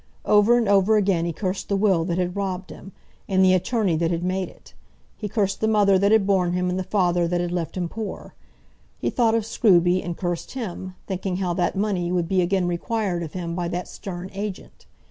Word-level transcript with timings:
Over 0.25 0.57
and 0.57 0.67
over 0.67 0.97
again 0.97 1.25
he 1.25 1.31
cursed 1.31 1.69
the 1.69 1.75
will 1.75 2.05
that 2.05 2.17
had 2.17 2.35
robbed 2.35 2.71
him, 2.71 2.91
and 3.29 3.45
the 3.45 3.53
attorney 3.53 3.95
that 3.97 4.09
had 4.09 4.23
made 4.23 4.49
it. 4.49 4.73
He 5.15 5.29
cursed 5.29 5.61
the 5.61 5.67
mother 5.67 5.99
that 5.99 6.11
had 6.11 6.25
borne 6.25 6.53
him 6.53 6.71
and 6.71 6.79
the 6.79 6.83
father 6.83 7.27
that 7.27 7.39
had 7.39 7.51
left 7.51 7.77
him 7.77 7.87
poor. 7.87 8.33
He 8.97 9.11
thought 9.11 9.35
of 9.35 9.45
Scruby, 9.45 10.03
and 10.03 10.17
cursed 10.17 10.53
him, 10.53 10.95
thinking 11.05 11.35
how 11.35 11.53
that 11.53 11.75
money 11.75 12.11
would 12.11 12.27
be 12.27 12.41
again 12.41 12.67
required 12.67 13.21
of 13.21 13.33
him 13.33 13.53
by 13.53 13.67
that 13.67 13.87
stern 13.87 14.31
agent. 14.33 14.87